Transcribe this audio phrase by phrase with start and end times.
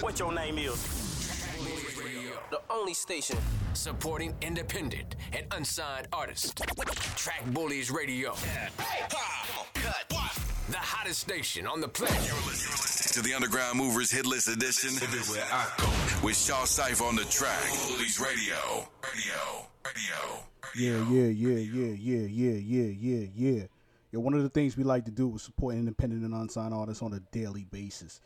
[0.00, 1.46] What your name is?
[2.50, 3.38] The only station
[3.72, 6.52] supporting independent and unsigned artists.
[7.16, 8.34] Track Bullies Radio.
[10.68, 12.16] The hottest station on the planet.
[13.12, 14.90] to the Underground Movers Hit List Edition
[16.22, 17.60] with Shaw Cypher on the track.
[17.88, 18.88] Bullies Radio.
[19.02, 19.66] Radio.
[19.84, 20.42] Radio.
[20.74, 23.62] Yeah, yeah, yeah, yeah, yeah, yeah, yeah, yeah, yeah.
[24.12, 27.02] Yo, one of the things we like to do is support independent and unsigned artists
[27.02, 28.20] on a daily basis.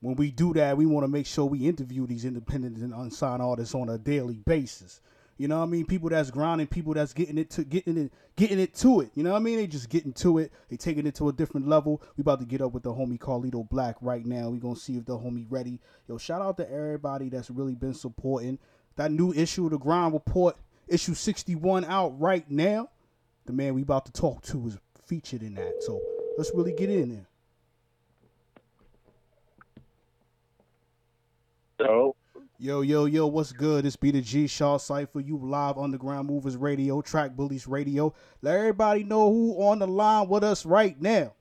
[0.00, 3.40] When we do that, we want to make sure we interview these independent and unsigned
[3.40, 5.00] artists on a daily basis.
[5.38, 5.86] You know what I mean?
[5.86, 9.10] People that's grinding, people that's getting it to getting it getting it to it.
[9.14, 9.56] You know what I mean?
[9.56, 10.52] They just getting to it.
[10.68, 12.02] They taking it to a different level.
[12.16, 14.50] We about to get up with the homie Carlito Black right now.
[14.50, 15.80] We gonna see if the homie ready.
[16.06, 18.58] Yo, shout out to everybody that's really been supporting
[18.96, 20.56] that new issue of the Grind Report,
[20.86, 22.90] issue 61 out right now.
[23.46, 25.82] The man we about to talk to is featured in that.
[25.82, 26.00] So
[26.38, 27.26] let's really get in there.
[31.80, 32.14] Yo,
[32.58, 33.84] Yo, yo, yo, what's good?
[33.84, 35.18] It's Be the G Shaw Cypher.
[35.18, 38.14] You live Underground Movers Radio, Track Bullies Radio.
[38.40, 41.32] Let everybody know who on the line with us right now.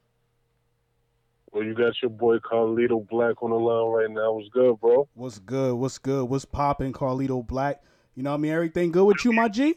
[1.52, 4.34] well, you got your boy Carlito Black on the line right now.
[4.34, 5.08] What's good, bro?
[5.14, 5.75] What's good?
[5.75, 6.23] What's good?
[6.28, 7.84] What's popping, Carlito Black?
[8.16, 8.53] You know what I mean?
[8.53, 9.75] Everything good with you, my G?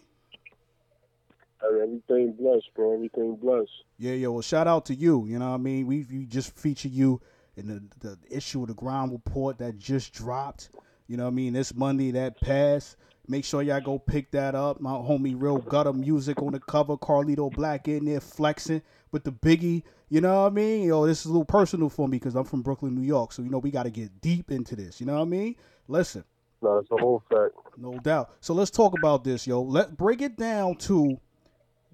[1.69, 2.95] Everything blessed, bro.
[2.95, 3.71] Everything blessed.
[3.99, 5.27] Yeah, yo, well, shout out to you.
[5.27, 5.87] You know what I mean?
[5.87, 7.21] We, we just featured you
[7.57, 10.71] in the, the issue of the Grind Report that just dropped.
[11.07, 11.53] You know what I mean?
[11.53, 12.97] This Monday that passed.
[13.27, 14.81] Make sure y'all go pick that up.
[14.81, 16.97] My homie Real Gutter Music on the cover.
[16.97, 19.83] Carlito Black in there flexing with the biggie.
[20.11, 20.87] You know what I mean?
[20.87, 23.33] Yo, this is a little personal for me because I'm from Brooklyn, New York.
[23.33, 25.01] So, you know, we got to get deep into this.
[25.01, 25.57] You know what I mean?
[25.89, 26.25] Listen.
[26.61, 27.55] No, it's a whole fact.
[27.79, 28.31] No doubt.
[28.41, 29.63] So let's talk about this, yo.
[29.63, 31.19] Let break it down to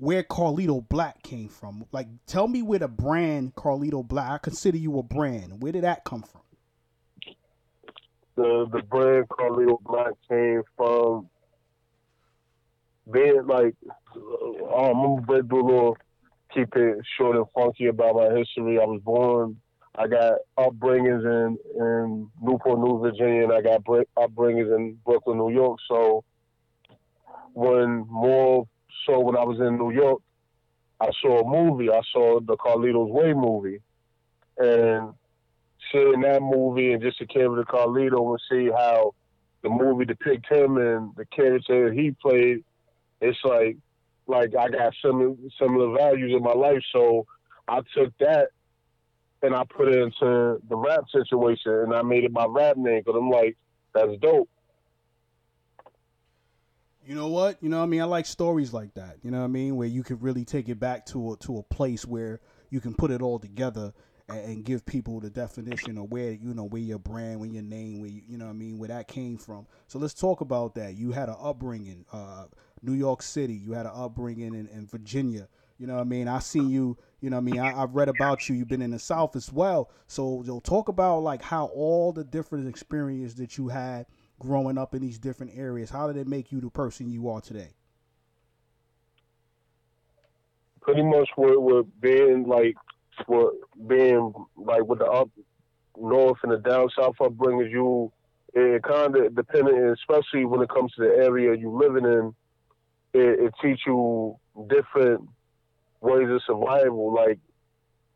[0.01, 1.85] where Carlito Black came from.
[1.93, 4.31] Like, tell me where the brand Carlito Black.
[4.31, 5.63] I consider you a brand.
[5.63, 6.41] Where did that come from?
[8.37, 11.29] The the brand Carlito Black came from
[13.13, 13.75] being like,
[14.17, 15.97] um, I'm gonna do a little
[16.55, 18.81] keep it short and funky about my history.
[18.81, 19.57] I was born.
[19.97, 25.37] I got upbringings in in Newport News, Virginia, and I got br- upbringings in Brooklyn,
[25.37, 25.79] New York.
[25.89, 26.25] So
[27.53, 28.67] when more
[29.07, 30.21] so when I was in New York,
[31.01, 31.91] I saw a movie.
[31.91, 33.81] I saw the Carlito's Way movie,
[34.59, 35.15] and
[35.91, 39.15] seeing that movie and just came to Carlito and see how
[39.63, 42.65] the movie depict him and the character he played,
[43.21, 43.77] it's like
[44.27, 46.83] like I got similar similar values in my life.
[46.93, 47.27] So
[47.69, 48.49] I took that
[49.43, 53.03] and I put it into the rap situation and I made it my rap name
[53.05, 53.57] because I'm like,
[53.95, 54.49] that's dope.
[57.07, 57.63] You know what?
[57.63, 58.03] You know what I mean?
[58.03, 59.17] I like stories like that.
[59.23, 59.77] You know what I mean?
[59.77, 62.41] Where you could really take it back to a, to a place where
[62.71, 63.93] you can put it all together
[64.29, 67.63] and, and give people the definition of where you know where your brand, where your
[67.63, 69.67] name, where you, you know what I mean, where that came from.
[69.89, 70.95] So let's talk about that.
[70.95, 72.45] You had an upbringing, uh,
[72.83, 73.55] New York City.
[73.55, 75.49] You had an upbringing in, in Virginia.
[75.79, 76.29] You know what I mean?
[76.29, 76.99] I seen you.
[77.23, 77.59] You know what I mean?
[77.59, 78.55] I, I've read about you.
[78.55, 79.91] You've been in the South as well.
[80.07, 84.05] So you'll talk about like how all the different experiences that you had
[84.41, 85.91] growing up in these different areas.
[85.91, 87.71] How did it make you the person you are today?
[90.81, 92.75] Pretty much with, with being like
[93.29, 93.53] with
[93.87, 95.29] being like with the up
[95.97, 98.11] north and the down south upbringings, you
[98.55, 102.35] it kind of depending, especially when it comes to the area you living in,
[103.13, 104.37] it, it teach you
[104.69, 105.29] different
[106.01, 107.15] ways of survival.
[107.15, 107.39] Like,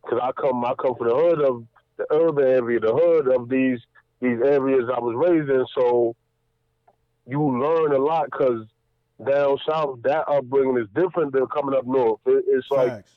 [0.09, 1.65] cause I come, I come from the hood of
[1.99, 3.79] the urban area, the hood of these
[4.21, 5.65] these areas I was raised in.
[5.77, 6.15] So
[7.27, 8.67] you learn a lot because
[9.25, 12.21] down south, that upbringing is different than coming up north.
[12.27, 13.13] It, it's like Facts.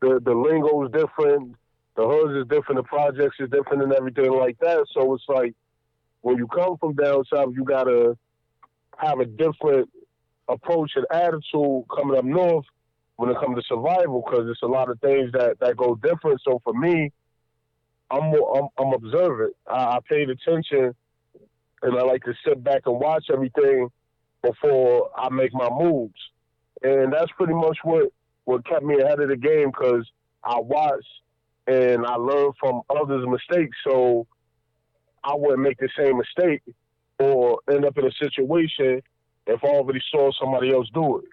[0.00, 1.56] the the lingo is different,
[1.96, 4.86] the hoods is different, the projects is different, and everything like that.
[4.92, 5.54] So it's like
[6.20, 8.16] when you come from down south, you gotta
[8.98, 9.90] have a different
[10.48, 12.66] approach and attitude coming up north
[13.16, 16.40] when it comes to survival because it's a lot of things that that go different.
[16.46, 17.12] So for me,
[18.12, 19.54] I'm I'm, I'm observant.
[19.66, 20.94] I, I paid attention,
[21.82, 23.88] and I like to sit back and watch everything
[24.42, 26.20] before I make my moves.
[26.82, 28.12] And that's pretty much what
[28.44, 30.06] what kept me ahead of the game because
[30.44, 31.06] I watched
[31.66, 34.26] and I learned from others' mistakes, so
[35.24, 36.62] I wouldn't make the same mistake
[37.20, 39.00] or end up in a situation
[39.46, 41.24] if I already saw somebody else do it.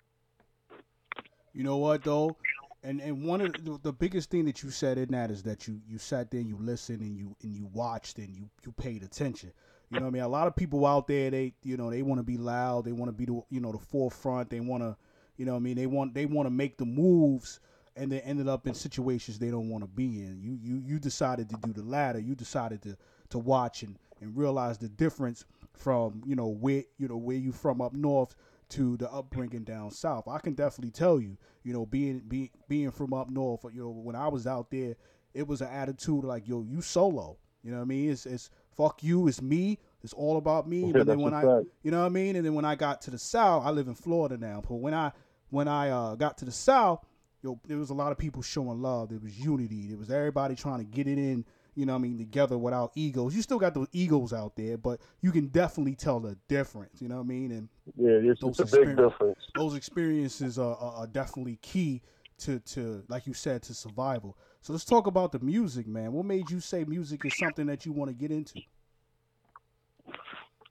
[1.54, 2.36] You know what though?
[2.84, 5.68] And and one of the, the biggest thing that you said in that is that
[5.68, 8.72] you you sat there and you listened and you and you watched and you you
[8.72, 9.52] paid attention.
[9.90, 10.24] You know what I mean?
[10.24, 12.92] A lot of people out there they you know they want to be loud, they
[12.94, 14.96] want to be the you know the forefront, they want to
[15.38, 17.60] you know what I mean they want they want to make the moves
[17.96, 20.40] and they ended up in situations they don't want to be in.
[20.42, 22.20] You you you decided to do the latter.
[22.20, 22.96] You decided to
[23.30, 27.52] to watch and and realize the difference from you know where you know where you
[27.52, 28.36] from up north
[28.70, 30.28] to the upbringing down south.
[30.28, 33.90] I can definitely tell you, you know, being being being from up north, you know,
[33.90, 34.96] when I was out there,
[35.34, 37.38] it was an attitude like, yo, you solo.
[37.64, 38.12] You know what I mean?
[38.12, 39.80] It's it's fuck you, it's me.
[40.02, 40.86] It's all about me.
[40.86, 41.66] Yeah, but then when I, fact.
[41.84, 42.38] you know what I mean?
[42.38, 44.62] And then when I got to the south, I live in Florida now.
[44.62, 45.12] But when I
[45.50, 47.06] when I uh, got to the south,
[47.42, 49.10] yo, there was a lot of people showing love.
[49.10, 49.88] There was unity.
[49.88, 51.46] There was everybody trying to get it in.
[51.80, 52.18] You know what I mean?
[52.18, 53.34] Together without egos.
[53.34, 57.02] You still got those egos out there, but you can definitely tell the difference.
[57.02, 57.52] You know what I mean?
[57.52, 59.40] And Yeah, it's, Those it's a big difference.
[59.56, 62.02] those experiences are, are, are definitely key
[62.40, 66.26] to, to like you said to survival so let's talk about the music man what
[66.26, 68.62] made you say music is something that you want to get into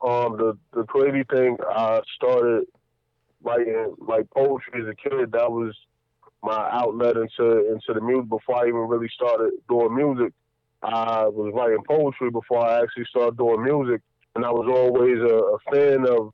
[0.02, 2.64] um the the crazy thing I started
[3.43, 5.32] writing like poetry as a kid.
[5.32, 5.75] That was
[6.43, 10.32] my outlet into into the music before I even really started doing music.
[10.83, 14.01] I was writing poetry before I actually started doing music,
[14.35, 16.33] and I was always a, a fan of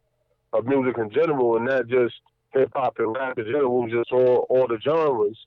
[0.52, 2.14] of music in general, and not just
[2.52, 5.38] hip hop and rap in general, just all all the genres.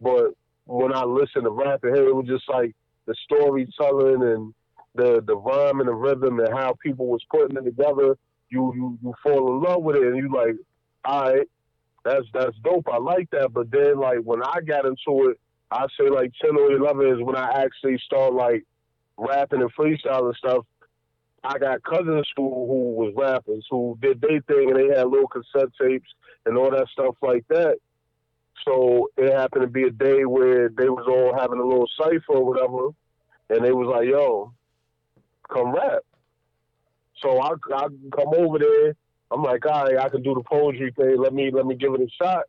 [0.00, 0.34] But
[0.66, 2.74] when I listened to rap and hip, it was just like
[3.06, 4.54] the storytelling and
[4.94, 8.16] the the rhyme and the rhythm and how people was putting it together,
[8.48, 10.56] you you you fall in love with it and you like,
[11.04, 11.48] all right,
[12.04, 12.88] that's that's dope.
[12.92, 13.52] I like that.
[13.52, 17.22] But then like when I got into it, I say like ten or eleven is
[17.22, 18.64] when I actually start like
[19.16, 20.66] rapping and freestyle and stuff.
[21.42, 25.28] I got cousins who who was rappers who did their thing and they had little
[25.28, 26.08] cassette tapes
[26.44, 27.76] and all that stuff like that.
[28.64, 32.34] So it happened to be a day where they was all having a little cipher
[32.34, 32.88] or whatever,
[33.48, 34.52] and they was like, "Yo,
[35.48, 36.02] come rap."
[37.22, 38.96] So I I come over there.
[39.30, 41.16] I'm like, all right, I can do the poetry thing.
[41.18, 42.44] Let me let me give it a shot.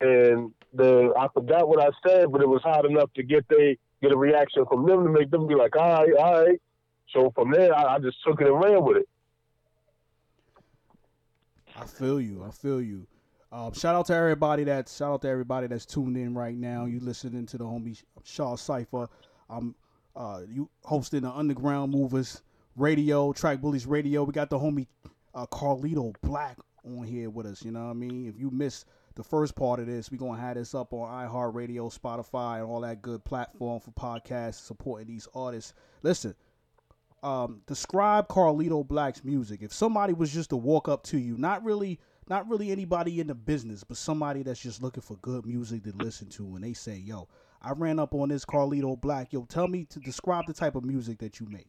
[0.00, 3.78] And the I forgot what I said, but it was hot enough to get they
[4.02, 6.60] get a reaction from them to make them be like, all right, all right.
[7.12, 9.08] So from there, I, I just took it and ran with it.
[11.76, 12.44] i feel you.
[12.44, 13.06] I feel you.
[13.52, 16.84] Um, shout out to everybody that shout out to everybody that's tuned in right now.
[16.84, 19.08] You listening to the homie shaw cipher
[19.48, 19.74] i'm
[20.16, 22.42] uh, you hosting the underground movers
[22.74, 24.24] radio track bullies radio.
[24.24, 24.86] We got the homie
[25.34, 28.26] uh, carlito black on here with us you know what i mean?
[28.26, 31.92] If you missed the first part of this we're gonna have this up on iheartradio
[31.98, 36.34] spotify and all that good platform for podcasts supporting these artists listen
[37.22, 39.60] um, describe Carlito Black's music.
[39.62, 41.98] If somebody was just to walk up to you, not really,
[42.28, 45.92] not really anybody in the business, but somebody that's just looking for good music to
[45.96, 47.26] listen to, and they say, "Yo,
[47.60, 49.32] I ran up on this Carlito Black.
[49.32, 51.66] Yo, tell me to describe the type of music that you make."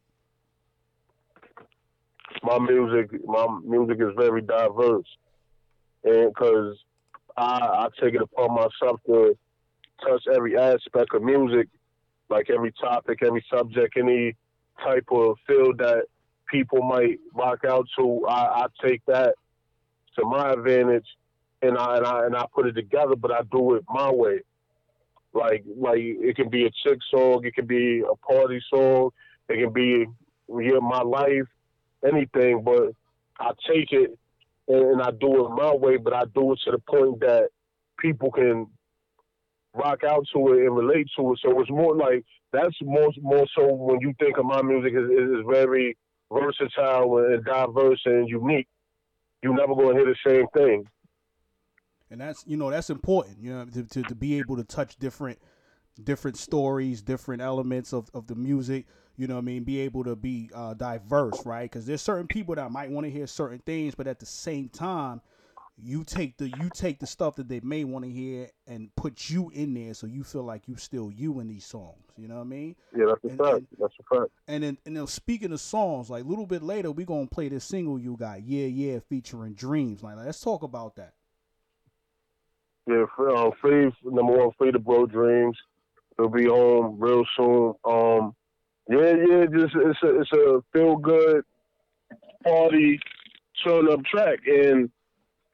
[2.43, 5.07] my music my music is very diverse
[6.03, 6.77] and because
[7.37, 9.37] I, I take it upon myself to
[10.05, 11.67] touch every aspect of music
[12.29, 14.35] like every topic every subject any
[14.83, 16.05] type of field that
[16.51, 18.25] people might rock out to.
[18.27, 19.35] I, I take that
[20.17, 21.05] to my advantage
[21.61, 24.41] and I, and I and I put it together but i do it my way.
[25.33, 29.11] Like like it can be a chick song it can be a party song
[29.49, 30.05] it can be
[30.49, 31.47] yeah, my life
[32.05, 32.91] anything, but
[33.39, 34.17] I take it
[34.67, 37.49] and, and I do it my way, but I do it to the point that
[37.99, 38.67] people can
[39.73, 41.39] rock out to it and relate to it.
[41.43, 45.09] So it's more like that's more more so when you think of my music is
[45.09, 45.97] is very
[46.31, 48.67] versatile and diverse and unique.
[49.43, 50.85] You never gonna hear the same thing.
[52.09, 54.97] and that's you know that's important you know to, to, to be able to touch
[54.97, 55.39] different
[56.03, 58.85] different stories different elements of, of the music
[59.17, 62.27] you know what i mean be able to be uh, diverse right because there's certain
[62.27, 65.21] people that might want to hear certain things but at the same time
[65.79, 69.29] you take the you take the stuff that they may want to hear and put
[69.29, 72.35] you in there so you feel like you still you in these songs you know
[72.35, 73.55] what i mean Yeah, that's a And- fact.
[73.57, 74.31] and- That's a fact.
[74.47, 77.47] and then, and then speaking of songs, like a little bit later, we gonna play
[77.49, 80.01] this single you got, yeah, yeah, featuring Dreams.
[80.01, 81.13] Like, let's talk about that.
[82.87, 85.57] Yeah, free, um, free number one, free to blow dreams.
[86.17, 87.73] He'll be home real soon.
[87.85, 88.33] Um,
[88.89, 91.43] yeah, yeah, just it's a it's a feel good
[92.43, 92.99] party
[93.65, 94.89] turn up track, and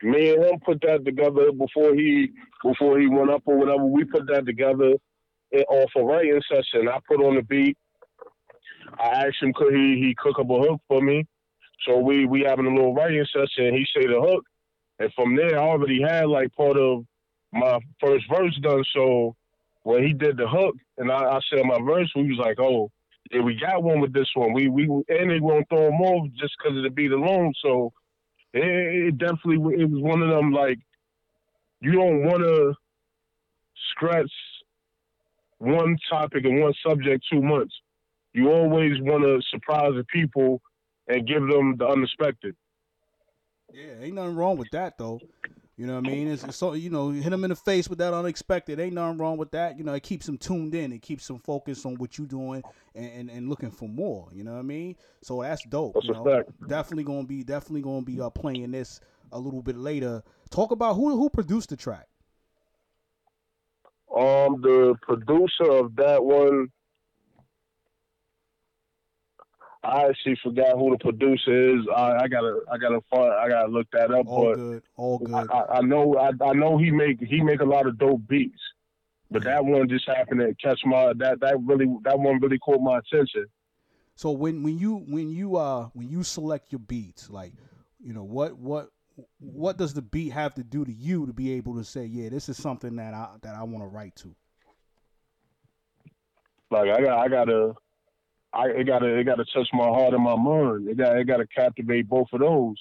[0.02, 2.30] me and him put that together before he
[2.64, 3.86] before he went up or whatever.
[3.86, 4.94] We put that together
[5.70, 6.88] off a writing session.
[6.88, 7.78] I put on the beat.
[9.00, 11.26] I asked him could he he cook up a hook for me.
[11.88, 13.74] So we we having a little writing session.
[13.74, 14.46] He say the hook,
[15.00, 17.06] and from there I already had like part of
[17.52, 18.84] my first verse done.
[18.96, 19.36] So
[19.84, 22.90] when he did the hook and I, I said my verse, we was like, oh,
[23.32, 24.54] we got one with this one.
[24.54, 27.54] We we and they won't throw them off just because of the beat alone.
[27.64, 27.94] So
[28.54, 28.64] it,
[29.08, 30.80] it definitely it was one of them like
[31.82, 32.74] you don't want to
[33.96, 34.28] stress
[35.58, 37.72] one topic and one subject too much.
[38.34, 40.62] You always want to surprise the people
[41.08, 42.56] and give them the unexpected.
[43.72, 45.20] Yeah, ain't nothing wrong with that though.
[45.76, 46.28] You know what I mean?
[46.28, 48.80] It's, so you know, hit them in the face with that unexpected.
[48.80, 49.78] Ain't nothing wrong with that.
[49.78, 50.94] You know, it keeps them tuned in.
[50.94, 52.64] It keeps them focused on what you doing
[52.94, 54.30] and, and, and looking for more.
[54.32, 54.96] You know what I mean?
[55.24, 55.96] So that's dope.
[55.96, 56.44] That's you know?
[56.68, 59.00] Definitely gonna be definitely gonna be uh, playing this
[59.32, 60.22] a little bit later.
[60.52, 62.08] Talk about who who produced the track.
[64.16, 66.70] Um, the producer of that one,
[69.84, 71.86] I actually forgot who the producer is.
[71.96, 74.26] I, I gotta, I gotta, find, I gotta look that up.
[74.28, 75.34] All but good, all good.
[75.34, 78.22] I, I- I know, I, I know he make he make a lot of dope
[78.28, 78.60] beats.
[79.32, 82.82] But that one just happened to catch my that that really that one really caught
[82.82, 83.46] my attention.
[84.16, 87.54] So when when you when you uh when you select your beats, like
[88.00, 88.90] you know what what
[89.40, 92.30] what does the beat have to do to you to be able to say, yeah,
[92.30, 94.36] this is something that I that I want to write to.
[96.70, 97.74] Like I got I gotta
[98.54, 100.88] I it gotta it gotta touch my heart and my mind.
[100.88, 102.76] It got it gotta captivate both of those.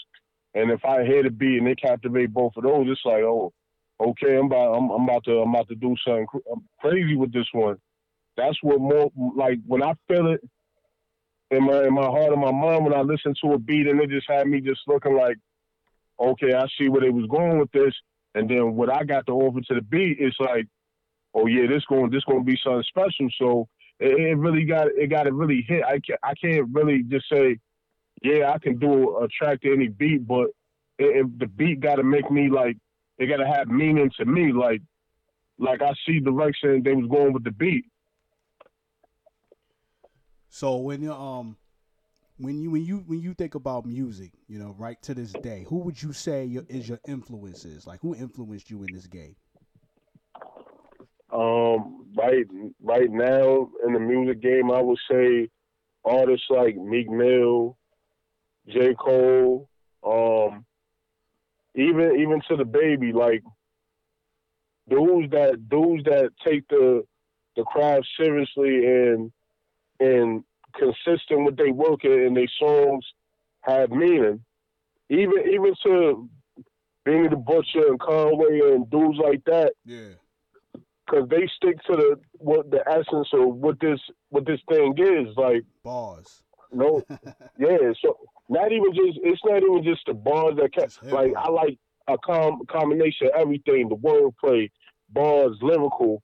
[0.55, 3.53] And if I hear the beat and it captivate both of those, it's like, oh,
[4.01, 7.17] okay, I'm about I'm, I'm about to I'm about to do something cr- um, crazy
[7.17, 7.79] with this one.
[8.37, 10.41] That's what more like when I feel it
[11.51, 14.01] in my in my heart and my mind when I listen to a beat and
[14.01, 15.39] it just had me just looking like,
[16.21, 17.95] okay, I see where they was going with this,
[18.35, 20.67] and then what I got to offer to the beat it's like,
[21.35, 23.29] oh yeah, this going this going to be something special.
[23.39, 23.69] So
[24.03, 25.85] it, it really got it got to really hit.
[25.85, 27.59] I can't I can't really just say,
[28.23, 30.49] yeah, I can do a track to any beat, but
[30.99, 32.77] it, it, the beat got to make me like
[33.19, 34.53] it got to have meaning to me.
[34.53, 34.83] Like
[35.59, 37.85] like I see direction they was going with the beat.
[40.49, 41.57] So when you um
[42.39, 45.65] when you when you when you think about music, you know, right to this day,
[45.69, 47.87] who would you say your, is your influences?
[47.87, 49.37] Like who influenced you in this game?
[51.33, 52.45] Um, right,
[52.83, 55.49] right now in the music game, I would say
[56.05, 57.77] artists like Meek Mill,
[58.69, 58.95] J.
[58.95, 59.69] Cole,
[60.05, 60.65] um,
[61.75, 63.43] even even to DaBaby, like
[64.89, 67.03] dudes that dudes that take the
[67.57, 69.33] the craft seriously and
[70.01, 73.05] and consistent with their work and their songs
[73.63, 74.45] have meaning.
[75.09, 76.29] Even even to
[77.05, 80.15] Benny the Butcher and Conway and dudes like that, Yeah.
[81.13, 84.01] Because they stick to the what the essence of what this
[84.31, 85.37] what this thing is.
[85.37, 86.43] Like Bars.
[86.73, 87.03] no,
[87.59, 87.93] yeah.
[88.03, 91.33] So not even just it's not even just the bars that Just ca- like.
[91.37, 91.79] I like
[92.09, 94.71] a com- combination of everything: the wordplay,
[95.11, 96.23] bars, lyrical.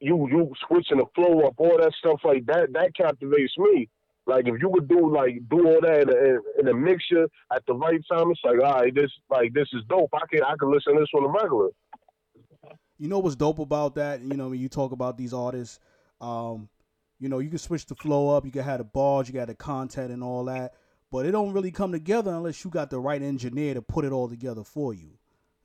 [0.00, 2.72] You you switching the flow up, all that stuff like that.
[2.72, 3.88] That captivates me.
[4.26, 7.62] Like if you could do like do all that in a, in a mixture at
[7.66, 10.10] the right time, it's like all right, this like this is dope.
[10.14, 11.68] I can I can listen to this on a regular.
[13.04, 14.22] You know what's dope about that?
[14.22, 15.78] You know, when you talk about these artists,
[16.22, 16.70] um,
[17.20, 19.48] you know, you can switch the flow up, you can have the bars, you got
[19.48, 20.72] the content and all that,
[21.12, 24.12] but it don't really come together unless you got the right engineer to put it
[24.12, 25.10] all together for you.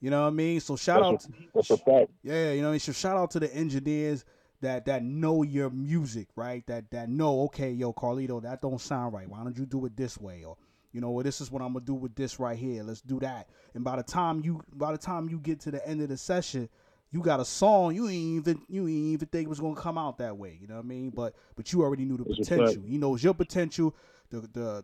[0.01, 0.59] You know what I mean?
[0.59, 2.11] So shout out, That's a, that's a fact.
[2.23, 4.25] yeah, you know, so shout out to the engineers
[4.59, 6.67] that that know your music, right?
[6.67, 9.29] That that know, okay, yo, Carlito, that don't sound right.
[9.29, 10.43] Why don't you do it this way?
[10.43, 10.57] Or
[10.91, 12.83] you know, well, this is what I'm gonna do with this right here.
[12.83, 13.47] Let's do that.
[13.75, 16.17] And by the time you by the time you get to the end of the
[16.17, 16.67] session,
[17.11, 19.97] you got a song you ain't even you ain't even think it was gonna come
[19.97, 20.57] out that way.
[20.61, 21.09] You know what I mean?
[21.09, 22.49] But but you already knew the fact.
[22.49, 22.83] potential.
[22.85, 23.95] He knows your potential.
[24.29, 24.83] The the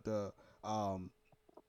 [0.62, 1.10] the um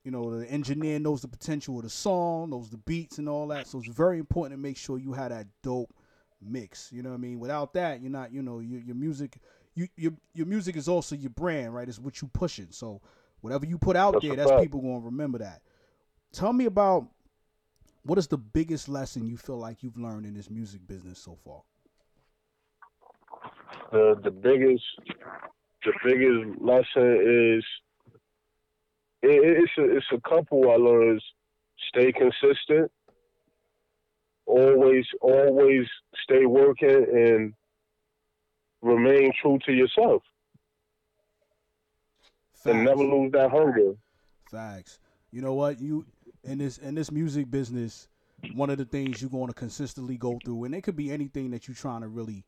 [0.04, 3.48] you know the engineer knows the potential of the song, knows the beats and all
[3.48, 3.68] that.
[3.68, 5.94] So it's very important to make sure you have that dope
[6.42, 6.92] mix.
[6.92, 7.40] You know what I mean?
[7.40, 8.32] Without that, you're not.
[8.32, 9.38] You know your your music.
[9.76, 11.88] You, your your music is also your brand, right?
[11.88, 12.68] It's what you pushing.
[12.72, 13.02] So
[13.42, 14.64] whatever you put out That's there, that's fact.
[14.64, 15.62] people gonna remember that.
[16.32, 17.08] Tell me about
[18.08, 21.38] what is the biggest lesson you feel like you've learned in this music business so
[21.44, 21.62] far?
[23.92, 24.84] the the biggest
[25.84, 27.64] the biggest lesson is
[29.22, 31.18] it, it's a, it's a couple I learned.
[31.18, 31.24] is
[31.90, 32.92] Stay consistent.
[34.46, 35.86] Always always
[36.24, 37.54] stay working and
[38.82, 40.24] remain true to yourself
[42.66, 43.94] and never lose that hunger.
[44.50, 45.00] Facts.
[45.32, 45.80] You know what?
[45.80, 46.06] You
[46.48, 48.08] in this in this music business,
[48.54, 51.52] one of the things you're going to consistently go through, and it could be anything
[51.52, 52.44] that you're trying to really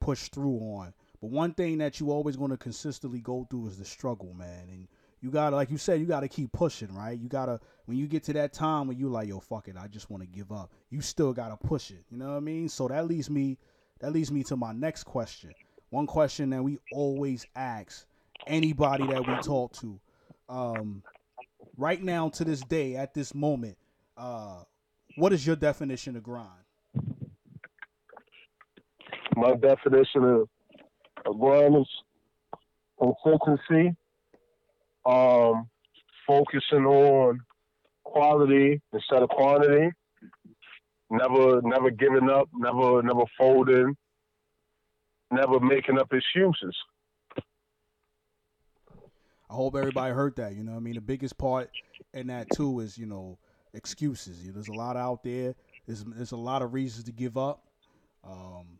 [0.00, 0.94] push through on.
[1.20, 4.68] But one thing that you always going to consistently go through is the struggle, man.
[4.70, 4.88] And
[5.20, 7.18] you gotta, like you said, you gotta keep pushing, right?
[7.18, 9.88] You gotta when you get to that time when you like, yo, fuck it, I
[9.88, 10.70] just want to give up.
[10.90, 12.04] You still gotta push it.
[12.10, 12.68] You know what I mean?
[12.68, 13.58] So that leads me,
[14.00, 15.52] that leads me to my next question.
[15.88, 18.06] One question that we always ask
[18.46, 19.98] anybody that we talk to.
[20.48, 21.02] Um,
[21.76, 23.76] right now to this day at this moment
[24.16, 24.62] uh
[25.16, 26.64] what is your definition of grind
[29.36, 30.48] my definition of,
[31.26, 31.86] of grind is
[32.98, 33.96] consistency,
[35.06, 35.68] um,
[36.26, 37.40] focusing on
[38.04, 39.90] quality instead of quantity,
[41.10, 43.96] never never giving up, never never folding,
[45.30, 46.76] never making up excuses.
[49.50, 50.54] I hope everybody heard that.
[50.54, 51.70] You know, what I mean, the biggest part
[52.12, 53.38] in that too is you know
[53.72, 54.42] excuses.
[54.42, 55.54] You know, there's a lot out there.
[55.86, 57.64] There's there's a lot of reasons to give up.
[58.24, 58.78] Um,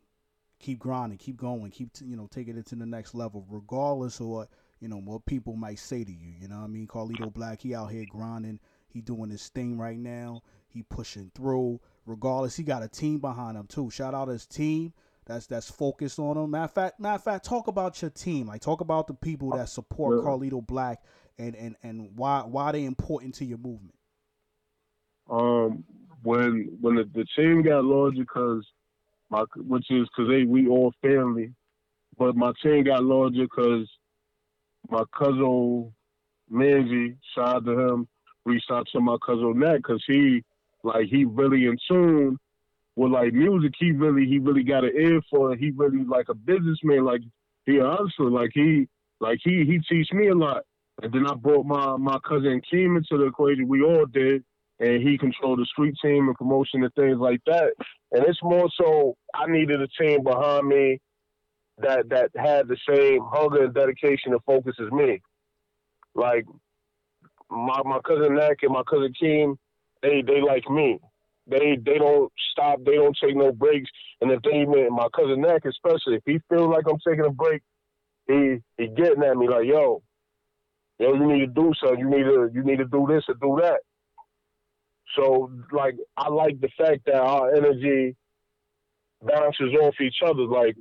[0.59, 4.19] keep grinding, keep going, keep t- you know taking it to the next level, regardless
[4.19, 6.33] of what you know what people might say to you.
[6.39, 8.59] You know, what I mean, Carlito Black, he out here grinding.
[8.87, 10.41] He doing his thing right now.
[10.67, 11.81] He pushing through.
[12.05, 13.89] Regardless, he got a team behind him too.
[13.89, 14.93] Shout out to his team
[15.25, 16.51] that's that's focused on them.
[16.51, 18.47] Matter of fact, matter of fact, talk about your team.
[18.47, 20.23] Like talk about the people that support Yeah.
[20.29, 21.01] Carlito Black
[21.37, 23.95] and and and why why they important to your movement.
[25.29, 25.83] um,
[26.23, 28.65] when when the, the team got larger, because
[29.29, 31.53] my which is because they we all family,
[32.17, 33.89] but my team got larger because
[34.89, 35.91] my cousin
[36.51, 38.07] Manzi, shout out to him,
[38.45, 40.43] reached out to my cousin Nat because he
[40.83, 42.37] like he really in tune
[42.95, 43.73] with like music.
[43.77, 45.59] He really he really got an ear for it.
[45.59, 47.05] He really like a businessman.
[47.05, 47.21] Like
[47.65, 48.29] he a hustler.
[48.29, 48.87] Like he
[49.19, 50.63] like he he teach me a lot.
[51.01, 53.67] And then I brought my my cousin Keem into the equation.
[53.67, 54.43] We all did
[54.79, 57.73] and he controlled the street team and promotion and things like that.
[58.11, 60.99] And it's more so I needed a team behind me
[61.77, 65.21] that that had the same hunger and dedication and focus as me.
[66.13, 66.45] Like
[67.49, 69.57] my my cousin Nack and my cousin Keem,
[70.01, 70.99] they they like me.
[71.47, 72.79] They they don't stop.
[72.85, 73.89] They don't take no breaks.
[74.21, 77.29] And if they even my cousin Nack especially, if he feels like I'm taking a
[77.29, 77.61] break,
[78.27, 80.01] he he getting at me like, yo,
[80.99, 81.99] yo, you need to do something.
[81.99, 83.79] You need to you need to do this or do that.
[85.15, 88.15] So like I like the fact that our energy
[89.21, 90.43] bounces off each other.
[90.43, 90.75] Like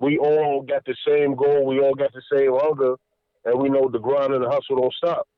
[0.00, 2.96] we all got the same goal, we all got the same hunger,
[3.44, 5.28] and we know the grind and the hustle don't stop.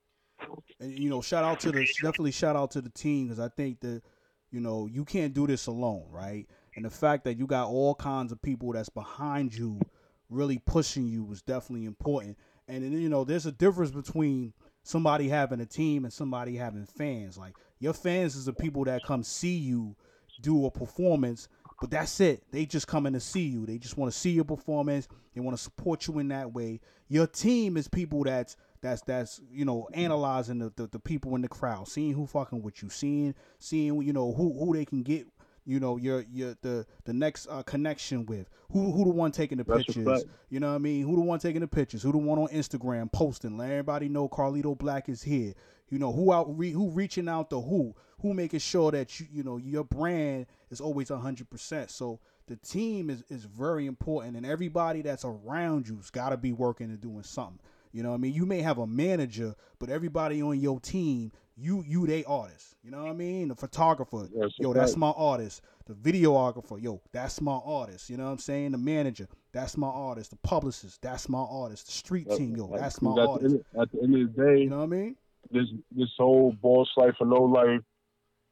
[0.80, 3.48] And you know, shout out to the definitely shout out to the team because I
[3.48, 4.02] think that
[4.50, 6.46] you know you can't do this alone, right?
[6.76, 9.80] And the fact that you got all kinds of people that's behind you,
[10.28, 12.36] really pushing you, was definitely important.
[12.68, 16.86] And then, you know, there's a difference between somebody having a team and somebody having
[16.86, 17.36] fans.
[17.36, 19.96] Like your fans is the people that come see you
[20.40, 21.48] do a performance,
[21.80, 22.44] but that's it.
[22.52, 23.66] They just come in to see you.
[23.66, 25.08] They just want to see your performance.
[25.34, 26.80] They want to support you in that way.
[27.08, 31.42] Your team is people that's that's that's you know analyzing the, the, the people in
[31.42, 35.02] the crowd, seeing who fucking with you, seeing seeing you know who who they can
[35.02, 35.26] get.
[35.66, 39.58] You know your your the the next uh, connection with who who the one taking
[39.58, 40.24] the That's pictures.
[40.48, 41.04] You know what I mean?
[41.04, 42.02] Who the one taking the pictures?
[42.02, 43.58] Who the one on Instagram posting?
[43.58, 45.52] Let everybody know Carlito Black is here.
[45.90, 47.94] You know who out re, who reaching out to who?
[48.22, 51.90] Who making sure that you you know your brand is always hundred percent.
[51.90, 56.52] So the team is is very important, and everybody that's around you's got to be
[56.52, 57.60] working and doing something.
[57.92, 58.34] You know what I mean?
[58.34, 62.76] You may have a manager, but everybody on your team, you you they artist.
[62.82, 63.48] You know what I mean?
[63.48, 65.62] The photographer, a yo, that's my artist.
[65.86, 68.08] The videographer, yo, that's my artist.
[68.08, 68.72] You know what I'm saying?
[68.72, 70.30] The manager, that's my artist.
[70.30, 71.86] The publicist, that's my artist.
[71.86, 73.54] The street team, yo, that's my at, artist.
[73.54, 75.16] end, at the end of the day, You know what I mean?
[75.50, 77.80] this this whole boss life or no life,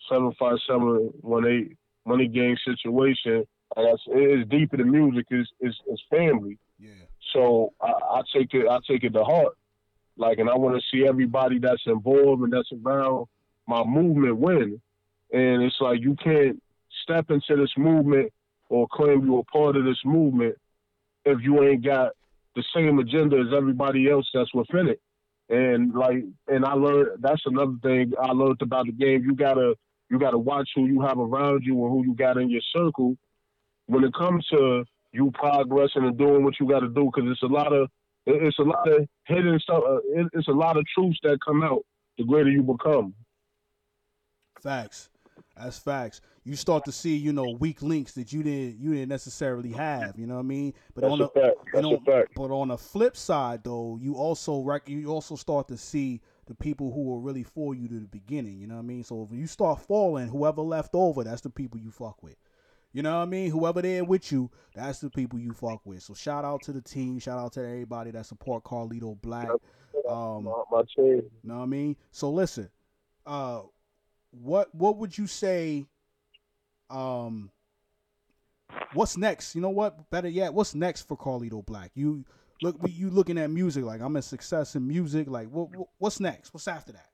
[0.09, 3.45] seven five seven one eight money game situation.
[3.77, 5.27] Like I said, it's deeper than music.
[5.31, 6.59] It's it's, it's family.
[6.79, 6.91] Yeah.
[7.33, 9.55] So I, I take it I take it to heart.
[10.17, 13.27] Like, and I want to see everybody that's involved and that's around
[13.69, 14.81] my movement win.
[15.33, 16.61] And it's like you can't
[17.05, 18.33] step into this movement
[18.69, 20.57] or claim you're a part of this movement
[21.25, 22.13] if you ain't got
[22.57, 25.01] the same agenda as everybody else that's within it.
[25.49, 29.23] And like, and I learned that's another thing I learned about the game.
[29.25, 29.75] You gotta
[30.11, 33.17] you gotta watch who you have around you and who you got in your circle
[33.87, 37.11] when it comes to you progressing and doing what you got to do.
[37.15, 37.89] Because it's a lot of
[38.27, 39.83] it's a lot of hidden stuff.
[39.89, 39.99] uh,
[40.35, 41.85] It's a lot of truths that come out
[42.19, 43.15] the greater you become.
[44.61, 45.09] Facts.
[45.57, 46.21] That's facts.
[46.45, 50.19] You start to see, you know, weak links that you didn't you didn't necessarily have.
[50.19, 50.73] You know what I mean?
[50.95, 51.57] But That's on the fact.
[51.75, 52.33] and That's a fact.
[52.37, 56.55] But on the flip side, though, you also rec- you also start to see the
[56.55, 58.59] people who were really for you to the beginning.
[58.59, 59.05] You know what I mean?
[59.05, 62.37] So if you start falling, whoever left over, that's the people you fuck with.
[62.93, 63.51] You know what I mean?
[63.51, 66.03] Whoever there with you, that's the people you fuck with.
[66.03, 67.19] So shout out to the team.
[67.19, 69.49] Shout out to everybody that support Carlito Black.
[70.09, 71.23] Um, My, my team.
[71.45, 71.97] know what I mean?
[72.11, 72.71] So listen,
[73.27, 73.61] uh,
[74.31, 75.87] what what would you say?
[76.89, 77.51] Um,
[78.95, 79.55] what's next?
[79.55, 80.09] You know what?
[80.11, 81.91] Better yet, what's next for Carlito Black?
[81.95, 82.25] You
[82.63, 85.29] look, you looking at music like I'm a success in music.
[85.29, 86.55] Like what, what what's next?
[86.55, 87.09] What's after that?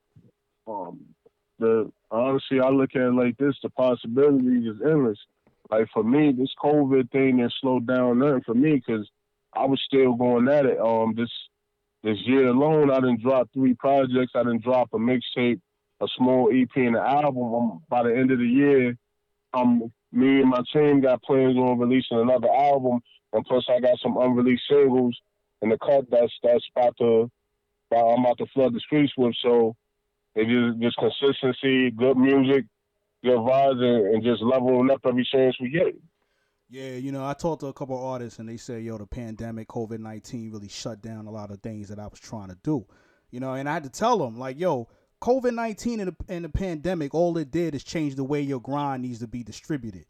[0.68, 1.00] Um,
[1.58, 5.18] the honestly, I look at it like this: the possibilities is endless.
[5.78, 9.08] Like for me, this COVID thing has slowed down nothing for me because
[9.52, 10.78] I was still going at it.
[10.78, 11.30] Um, this
[12.02, 14.32] this year alone, I didn't drop three projects.
[14.34, 15.60] I didn't drop a mixtape,
[16.00, 17.54] a small EP, and an album.
[17.54, 18.96] Um, by the end of the year,
[19.54, 23.00] um, me and my team got plans on releasing another album,
[23.32, 25.18] and plus I got some unreleased singles
[25.62, 27.30] in the cut that's that's about to
[27.92, 29.34] I'm about to flood the streets with.
[29.42, 29.74] So
[30.34, 32.64] it just just consistency, good music,
[33.24, 35.96] good vibes, and, and just leveling up every chance we get.
[36.70, 39.68] Yeah, you know, I talked to a couple artists and they said, yo, the pandemic,
[39.68, 42.86] COVID 19 really shut down a lot of things that I was trying to do.
[43.30, 44.88] You know, and I had to tell them, like, yo,
[45.20, 49.02] COVID 19 and, and the pandemic, all it did is change the way your grind
[49.02, 50.06] needs to be distributed.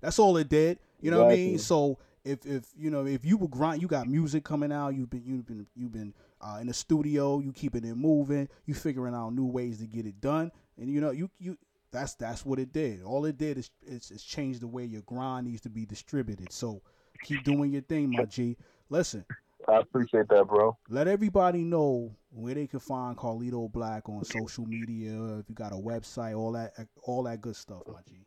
[0.00, 0.78] That's all it did.
[1.00, 1.42] You know exactly.
[1.42, 1.58] what I mean?
[1.58, 4.94] So if if you know if you were grind, you got music coming out.
[4.94, 7.40] You've been you've been you've been uh, in the studio.
[7.40, 8.48] You keeping it moving.
[8.66, 10.52] You figuring out new ways to get it done.
[10.76, 11.56] And you know you you
[11.90, 13.02] that's that's what it did.
[13.02, 16.52] All it did is, is, is change the way your grind needs to be distributed.
[16.52, 16.82] So
[17.22, 18.56] keep doing your thing, my G.
[18.88, 19.24] Listen.
[19.66, 20.78] I appreciate that, bro.
[20.88, 25.12] Let everybody know where they can find Carlito Black on social media.
[25.38, 26.72] If you got a website, all that,
[27.02, 28.24] all that good stuff, my G.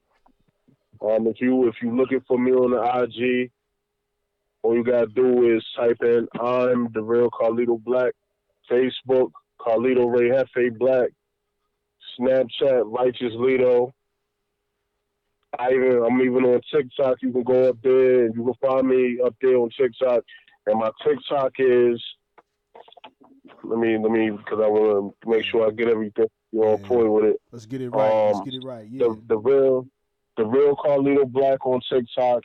[1.01, 3.51] Um, if you if you looking for me on the IG,
[4.61, 8.13] all you gotta do is type in I'm the real Carlito Black,
[8.69, 11.09] Facebook Carlito Ray Hefe Black,
[12.19, 13.91] Snapchat Righteous Lito.
[15.57, 17.17] I even I'm even on TikTok.
[17.21, 20.23] You can go up there and you can find me up there on TikTok.
[20.67, 22.01] And my TikTok is
[23.63, 26.79] let me let me because I want to make sure I get everything you know
[26.79, 26.87] yeah.
[26.87, 27.41] point with it.
[27.51, 28.11] Let's get it right.
[28.11, 28.87] Um, Let's get it right.
[28.89, 29.07] Yeah.
[29.07, 29.87] The, the real
[30.37, 32.43] the real Carlito Black on TikTok.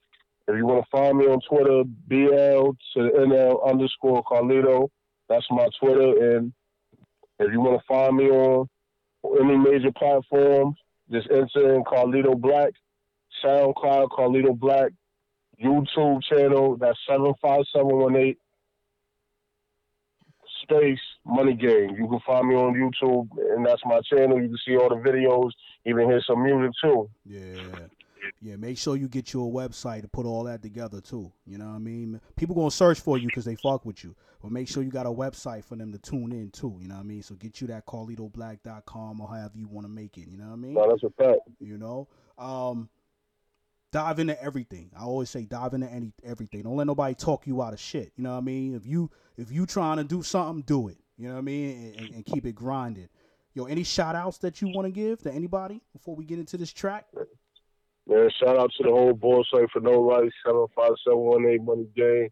[0.49, 4.89] If you want to find me on Twitter, BL to NL underscore Carlito.
[5.29, 6.37] That's my Twitter.
[6.37, 6.53] And
[7.41, 8.69] if you want to find me on
[9.41, 10.75] any major platform,
[11.11, 12.73] just enter in Carlito Black,
[13.45, 14.93] SoundCloud Carlito Black,
[15.63, 16.77] YouTube channel.
[16.77, 18.39] That's seven five seven one eight
[20.63, 21.95] space money game.
[21.97, 24.41] You can find me on YouTube, and that's my channel.
[24.41, 25.51] You can see all the videos,
[25.85, 27.09] even hear some music too.
[27.25, 27.87] Yeah.
[28.41, 31.33] Yeah, make sure you get your website to put all that together too.
[31.47, 32.21] You know what I mean?
[32.37, 35.07] People gonna search for you because they fuck with you, but make sure you got
[35.07, 36.79] a website for them to tune in too.
[36.81, 37.23] You know what I mean?
[37.23, 40.29] So get you that CarlitoBlack.com or however you want to make it.
[40.29, 40.75] You know what I mean?
[40.75, 41.41] No, that's a fact.
[41.61, 42.09] You know,
[42.39, 42.89] um,
[43.93, 44.91] dive into everything.
[44.99, 46.63] I always say dive into any everything.
[46.63, 48.13] Don't let nobody talk you out of shit.
[48.17, 48.75] You know what I mean?
[48.75, 50.99] If you if you trying to do something, do it.
[51.19, 51.95] You know what I mean?
[51.99, 53.09] And, and keep it grinded.
[53.55, 56.59] Yo, any shout outs that you want to give to anybody before we get into
[56.59, 57.07] this track?
[58.09, 62.29] Man, shout out to the whole site for no life, 75718 Money Game.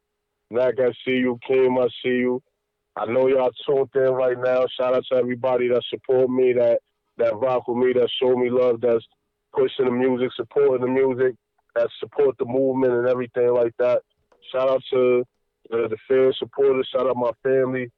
[0.50, 1.38] Mac, I see you.
[1.46, 2.42] Kim, I see you.
[2.96, 4.66] I know y'all tuned in right now.
[4.78, 6.78] Shout out to everybody that support me, that
[7.18, 9.04] that rock with me, that show me love, that's
[9.52, 11.34] pushing the music, supporting the music,
[11.74, 14.02] that support the movement and everything like that.
[14.52, 15.24] Shout out to
[15.70, 16.88] the, the fans, supporters.
[16.92, 17.90] Shout out my family.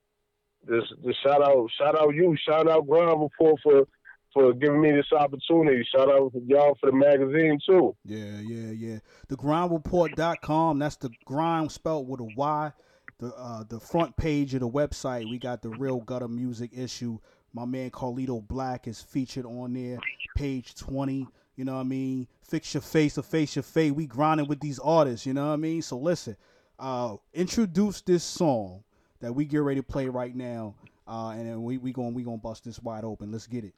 [0.68, 2.36] Just, just shout out, shout out you.
[2.46, 3.86] Shout out Grind Report for
[4.36, 5.82] for giving me this opportunity.
[5.90, 7.96] Shout out to y'all for the magazine too.
[8.04, 8.98] Yeah, yeah, yeah.
[9.28, 12.72] The grindreport.com, that's the grind spelled with a Y.
[13.18, 17.18] The uh, the front page of the website, we got the real gutter music issue.
[17.54, 19.98] My man Carlito Black is featured on there,
[20.36, 21.26] page 20.
[21.56, 22.28] You know what I mean?
[22.42, 23.92] Fix your face or face your fate.
[23.92, 25.80] We grinding with these artists, you know what I mean?
[25.80, 26.36] So listen,
[26.78, 28.84] uh, introduce this song
[29.20, 30.74] that we get ready to play right now.
[31.08, 33.32] Uh, and then we we going we gonna bust this wide open.
[33.32, 33.72] Let's get it.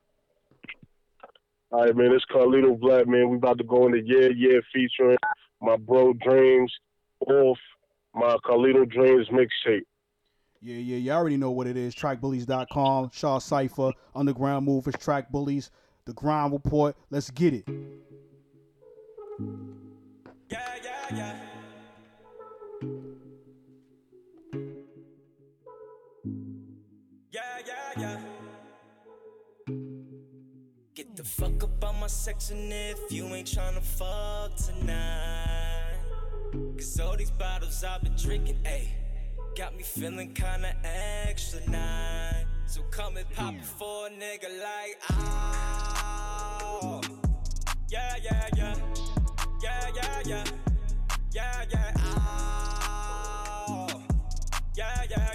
[1.71, 2.13] All right, man.
[2.13, 3.29] It's Carlito Black, man.
[3.29, 5.19] We about to go into Yeah Yeah featuring
[5.61, 6.73] my bro Dreams
[7.27, 7.59] off
[8.15, 9.83] my Carlito Dreams mixtape.
[10.61, 11.95] Yeah, yeah, you already know what it is.
[11.95, 15.71] Trackbullies.com, Shaw Cypher, Underground Movers, Track Bullies,
[16.05, 16.97] The Grind Report.
[17.11, 17.65] Let's get it.
[20.51, 20.59] Yeah,
[20.91, 21.37] yeah,
[27.97, 28.28] yeah.
[31.19, 35.97] The fuck up on my section if you ain't tryna fuck tonight.
[36.77, 38.87] Cause all these bottles I've been drinking, ayy,
[39.57, 42.45] got me feeling kinda extra nice.
[42.67, 47.01] So come and pop it for a nigga like, oh.
[47.91, 48.77] Yeah, yeah, yeah.
[49.61, 50.45] Yeah, yeah, yeah.
[51.33, 53.89] Yeah, yeah, oh.
[54.77, 55.17] Yeah, yeah, yeah.
[55.17, 55.28] Yeah,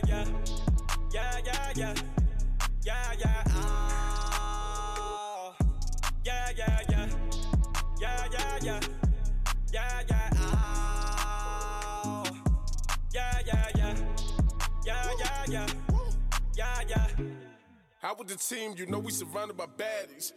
[18.50, 20.34] team, you know we surrounded by baddies.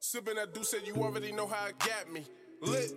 [0.00, 2.24] Sipping that D'ussé you already know how it got me.
[2.62, 2.92] Lit.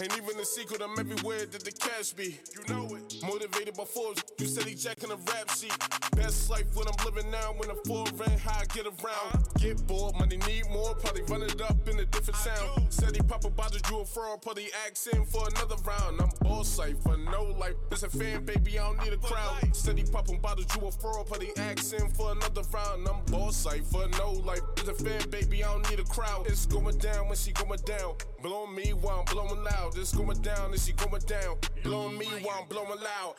[0.00, 2.38] Ain't even a secret, I'm everywhere that the cash be.
[2.54, 3.03] You know it.
[3.26, 5.72] Motivated by Forbes, you said he jacking a rap sheet.
[6.14, 9.46] Best life when I'm living now, when the foreign how I get around.
[9.58, 12.92] Get bored, money need more, probably run it up in a different sound.
[12.92, 14.68] Said he pop a bottle, drew a fraud, probably
[15.14, 16.20] in for another round.
[16.20, 17.74] I'm boss life for no life.
[17.90, 19.74] It's a fan, baby, I don't need a crowd.
[19.74, 23.08] Said he pop a bottle, drew a fraud, probably in for another round.
[23.08, 24.60] I'm boss life for no life.
[24.76, 26.46] It's a fan, baby, I don't need a crowd.
[26.46, 28.16] It's going down when she going down.
[28.42, 29.96] Blowing me while I'm blowing loud.
[29.96, 31.56] It's going down and she going down.
[31.82, 33.13] Blowing me while I'm blowing loud.
[33.16, 33.36] Oh,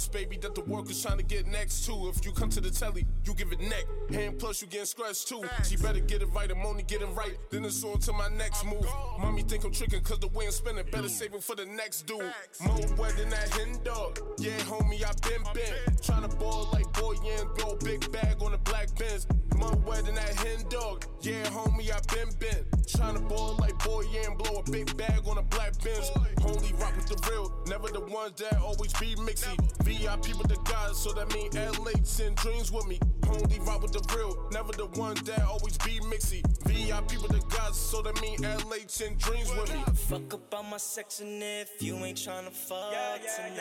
[0.00, 1.92] boss, baby, that the workers trying to get next to.
[2.08, 3.84] If you come to the telly, you give it neck.
[4.10, 5.42] Hand plus, you getting scratched too.
[5.64, 7.36] She better get it right, I'm only getting right.
[7.50, 8.86] Then it's on to my next move.
[9.18, 10.84] Mommy think I'm tricking cause the way I'm spinning.
[10.90, 12.32] Better save it for the next dude.
[12.64, 14.18] More wet than that hen dog.
[14.38, 16.00] Yeah, homie, I been bent.
[16.00, 19.26] Tryna ball like boy and blow big bag on the black Benz.
[19.60, 21.04] More wet than that hen dog.
[21.20, 22.64] Yeah, homie, I been bent.
[22.86, 26.10] Tryna ball like boy and blow a big bag on a black Benz.
[26.44, 29.54] Only rock with the real, never the ones that always be mixy.
[29.84, 32.98] VIP with the guys, so that mean LA send dreams with me.
[33.28, 36.42] Only rock with the real, never the ones that always be mixy.
[36.66, 39.82] VIP with the guys, so that mean LA send dreams with me.
[39.94, 43.60] Fuck up on my section if you ain't tryna fuck tonight.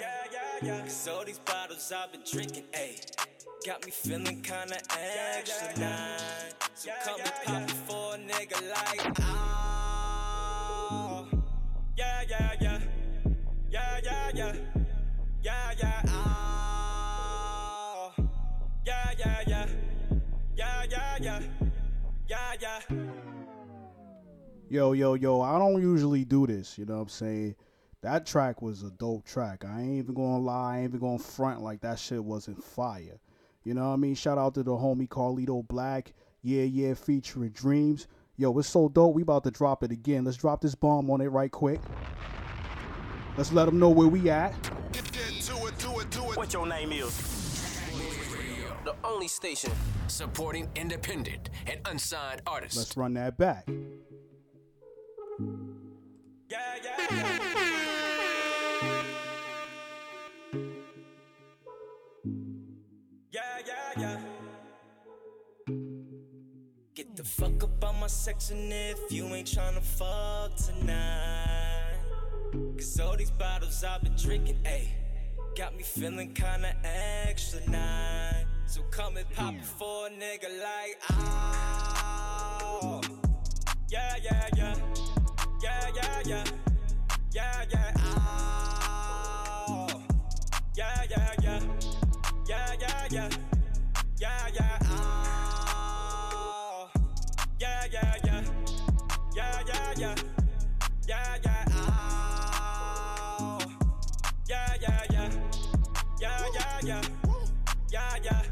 [0.00, 0.80] Yeah, yeah, yeah.
[0.82, 3.00] Cause all these bottles I've been drinking, ayy,
[3.66, 6.54] got me feeling kinda extra nice.
[6.74, 11.26] So come and pop it for a nigga like, oh,
[11.96, 12.80] Yeah, yeah, yeah.
[13.70, 14.54] Yeah, yeah, yeah.
[15.42, 16.02] Yeah, yeah.
[16.08, 18.12] oh,
[18.86, 19.66] Yeah, yeah, yeah.
[20.56, 21.40] Yeah, yeah, yeah.
[22.28, 22.80] Yeah, yeah.
[24.70, 27.54] Yo, yo, yo, I don't usually do this, you know what I'm saying?
[28.02, 29.64] That track was a dope track.
[29.64, 33.18] I ain't even gonna lie, I ain't even gonna front like that shit wasn't fire.
[33.68, 34.14] You know what I mean?
[34.14, 38.06] Shout out to the homie Carlito Black, yeah, yeah, featuring Dreams.
[38.38, 40.24] Yo, it's so dope, we about to drop it again.
[40.24, 41.78] Let's drop this bomb on it right quick.
[43.36, 44.54] Let's let them know where we at.
[44.92, 46.36] Get, get to it, do it, do it.
[46.38, 47.14] What your name is?
[48.86, 49.72] The only station.
[50.06, 52.78] Supporting independent and unsigned artists.
[52.78, 53.68] Let's run that back.
[68.08, 71.92] My section if you ain't tryna fuck tonight.
[72.78, 74.88] Cause all these bottles I've been drinking, ayy,
[75.54, 78.46] got me feeling kinda extra nice.
[78.66, 83.02] So come and pop it for a nigga like, oh,
[83.90, 84.74] Yeah, yeah, yeah.
[85.62, 86.44] Yeah, yeah, yeah.
[87.30, 87.92] Yeah, yeah.
[89.68, 90.02] oh,
[90.74, 91.60] Yeah, yeah, yeah.
[92.48, 93.28] Yeah, yeah, yeah.
[93.28, 93.47] Yeah,
[99.98, 100.14] Yeah,
[101.08, 101.64] yeah, yeah.
[104.48, 105.00] Yeah, yeah.
[105.00, 105.30] Yeah, yeah, yeah.
[106.20, 107.12] Yeah, yeah,
[107.90, 108.12] yeah.
[108.22, 108.42] Yeah.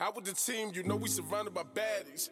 [0.00, 2.28] Out with the team, you know we surrounded by baddies.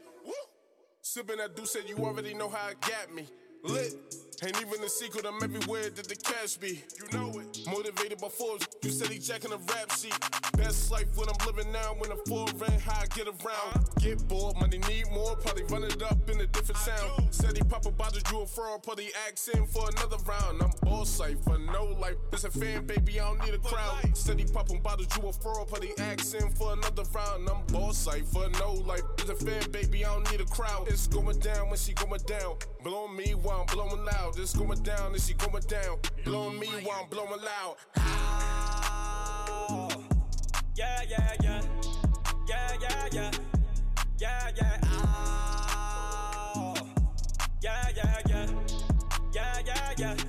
[1.01, 3.27] Sipping that D'ussé you already know how it got me.
[3.65, 3.95] Lit.
[4.45, 6.83] Ain't even a secret, I'm everywhere that the cash be.
[6.99, 7.48] You know it.
[7.71, 10.17] Motivated by Forbes, you said he jacking a rap sheet.
[10.57, 13.89] Best life when I'm living now, when the foreign how I get around.
[14.01, 17.29] Get bored, money need more, probably run it up in a different sound.
[17.31, 19.11] Said he pop a bottle, drew a fraud, probably
[19.55, 20.63] in for another round.
[20.63, 22.17] I'm boss life for no life.
[22.33, 24.17] It's a fan, baby, I don't need a crowd.
[24.17, 27.49] Said he pop a bottle, drew a fraud, probably in for another round.
[27.49, 29.03] I'm boss life for no life.
[29.19, 30.89] It's a fan, baby, I don't need a crowd.
[30.89, 32.57] It's going down when she going down.
[32.83, 34.39] Blowing me while I'm blowing loud.
[34.39, 35.99] It's going down and she going down.
[36.25, 37.58] Blowing me while I'm blowing loud.
[37.61, 37.77] Oh.
[40.77, 41.63] Yeah, yeah, yeah.
[42.49, 43.31] Yeah, yeah, yeah.
[44.21, 44.79] Yeah, yeah.
[47.63, 48.47] Yeah, yeah, yeah.
[49.33, 50.15] Yeah, yeah, yeah.
[50.17, 50.28] Yeah,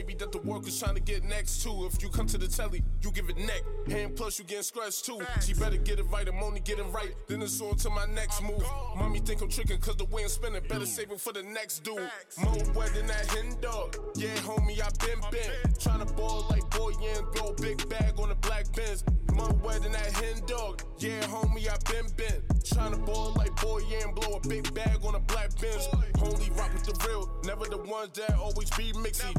[0.00, 1.86] baby, that the workers trying to get next to.
[1.86, 3.62] If you come to the telly, you give it neck.
[3.88, 5.20] Hand plus, you getting scratched too.
[5.42, 7.14] She better get it right, I'm only getting right.
[7.28, 8.64] Then it's on to my next move.
[8.96, 10.62] Mommy think I'm tricking cause the way I'm spinning.
[10.68, 12.10] Better save it for the next dude.
[12.42, 13.96] More wet than that hen dog.
[14.16, 15.78] Yeah, homie, I been bent.
[15.78, 19.04] Tryna ball like boy and go big bag on the black Benz.
[19.32, 20.82] More wet than that hen dog.
[20.98, 22.42] Yeah, homie, I been bent.
[22.64, 25.88] Tryna ball like boy and blow a big bag on a black Benz.
[26.22, 29.34] Only rock with the real, never the ones that always be mixy.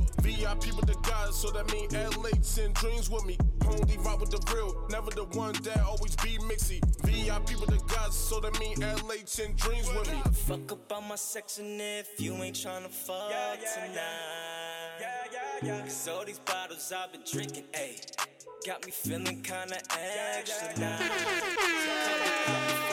[0.52, 3.38] VIP with the guys, so that mean LA send dreams with me.
[3.66, 6.82] Only rock with the real, never the ones that always be mixy.
[7.06, 10.22] VIP with the guys, so that mean LA send dreams with me.
[10.34, 14.02] Fuck up on my section if you ain't tryna fuck tonight.
[15.84, 18.02] Cause all these bottles I've been drinking, ayy,
[18.66, 22.91] got me feeling kinda extra now.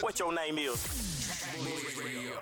[0.00, 0.32] Do it, do it.
[0.32, 1.18] What your name is?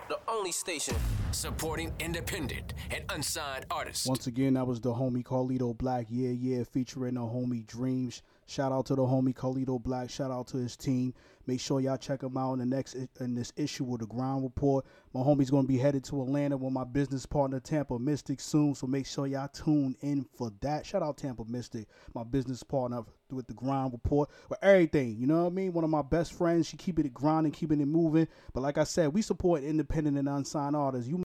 [0.08, 0.94] The only station.
[1.32, 4.06] Supporting independent and unsigned artists.
[4.06, 8.22] Once again, that was the homie Carlito Black, yeah, yeah, featuring the homie Dreams.
[8.46, 10.08] Shout out to the homie Carlito Black.
[10.08, 11.12] Shout out to his team.
[11.46, 14.42] Make sure y'all check him out in the next in this issue of the Grind
[14.42, 14.84] Report.
[15.14, 18.86] My homie's gonna be headed to Atlanta with my business partner Tampa Mystic soon, so
[18.86, 20.84] make sure y'all tune in for that.
[20.84, 25.16] Shout out Tampa Mystic, my business partner with the Grind Report, with everything.
[25.18, 25.72] You know what I mean?
[25.72, 26.66] One of my best friends.
[26.66, 28.26] She keeping it grinding, keeping it moving.
[28.52, 31.08] But like I said, we support independent and unsigned artists.
[31.08, 31.14] You